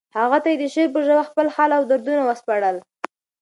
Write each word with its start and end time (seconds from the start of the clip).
هغه 0.17 0.37
ته 0.43 0.47
یې 0.51 0.57
د 0.59 0.63
شعر 0.73 0.89
په 0.93 0.99
ژبه 1.05 1.23
خپل 1.29 1.45
حال 1.55 1.71
او 1.77 1.83
دردونه 1.89 2.21
وسپړل 2.25 2.77